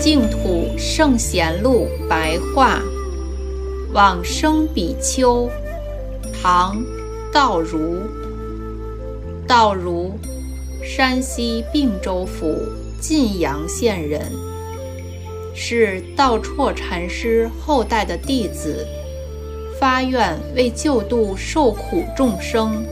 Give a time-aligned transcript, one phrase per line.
[0.00, 2.80] 净土圣贤录白话，
[3.92, 5.46] 往生比丘，
[6.42, 6.82] 唐，
[7.30, 8.00] 道如。
[9.46, 10.12] 道如，
[10.82, 12.56] 山西并州府
[12.98, 14.22] 晋阳县人，
[15.54, 18.86] 是道绰禅师后代的弟子，
[19.78, 22.82] 发愿为救度受苦众生，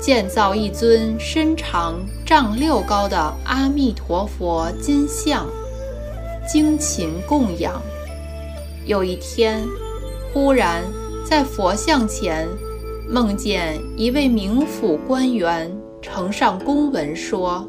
[0.00, 1.94] 建造一尊身长
[2.26, 5.46] 丈六高的阿弥陀佛金像。
[6.46, 7.80] 精勤供养。
[8.84, 9.62] 有一天，
[10.32, 10.82] 忽然
[11.24, 12.46] 在佛像前
[13.08, 17.66] 梦见一位冥府官员呈上公文，说：“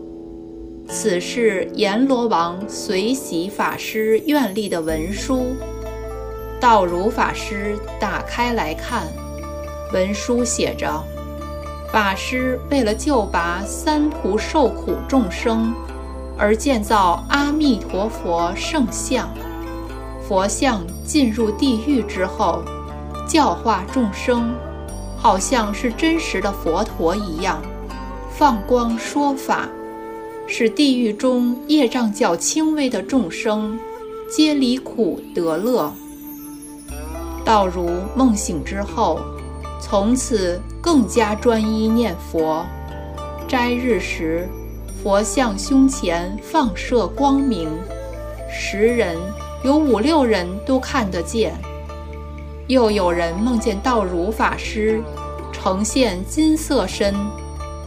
[0.90, 5.56] 此是阎罗王随喜法师愿力的文书。”
[6.60, 9.04] 道如法师打开来看，
[9.94, 11.04] 文书写着
[11.92, 15.74] ：“法师为了救拔三途受苦众生。”
[16.38, 19.30] 而建造阿弥陀佛圣像，
[20.28, 22.62] 佛像进入地狱之后，
[23.28, 24.54] 教化众生，
[25.18, 27.62] 好像是真实的佛陀一样，
[28.32, 29.70] 放光说法，
[30.46, 33.80] 使地狱中业障较轻微的众生，
[34.30, 35.94] 皆离苦得乐。
[37.46, 39.20] 道如梦醒之后，
[39.80, 42.66] 从此更加专一念佛，
[43.48, 44.50] 斋日时。
[45.06, 47.70] 佛像胸前放射光明，
[48.50, 49.16] 十人
[49.64, 51.54] 有五六人都看得见。
[52.66, 55.00] 又有人梦见道如法师
[55.54, 57.14] 呈现金色身，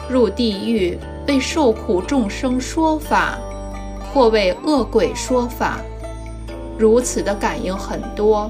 [0.09, 0.97] 入地狱
[1.27, 3.37] 为受苦众生说法，
[4.15, 5.81] 或为恶鬼说法。
[6.79, 8.49] 如此的感应很多，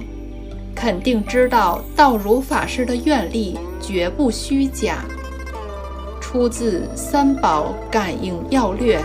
[0.74, 5.06] 肯定知道道如法师的愿力绝不虚假。
[6.30, 9.00] 出自《三宝感应要略》。